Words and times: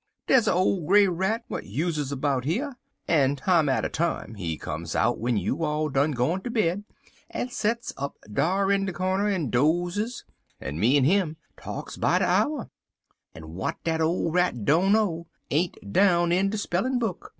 W'y, 0.00 0.26
der's 0.28 0.48
er 0.48 0.52
old 0.52 0.86
gray 0.86 1.06
rat 1.08 1.42
w'at 1.50 1.66
uses 1.66 2.10
'bout 2.14 2.46
yer, 2.46 2.74
en 3.06 3.36
time 3.36 3.68
atter 3.68 3.90
time 3.90 4.32
he 4.36 4.56
comes 4.56 4.96
out 4.96 5.16
w'en 5.18 5.36
you 5.36 5.62
all 5.62 5.90
done 5.90 6.12
gone 6.12 6.40
ter 6.40 6.48
bed 6.48 6.84
en 7.28 7.50
sets 7.50 7.92
up 7.98 8.16
dar 8.32 8.72
in 8.72 8.86
de 8.86 8.94
cornder 8.94 9.28
en 9.28 9.50
dozes, 9.50 10.24
en 10.58 10.80
me 10.80 10.96
en 10.96 11.04
him 11.04 11.36
talks 11.54 11.98
by 11.98 12.18
de 12.18 12.24
'our; 12.24 12.70
en 13.34 13.42
w'at 13.42 13.76
dat 13.84 14.00
old 14.00 14.32
rat 14.34 14.64
dunno 14.64 15.26
ain't 15.50 15.76
down 15.92 16.32
in 16.32 16.48
de 16.48 16.56
spellin' 16.56 16.98
book. 16.98 17.34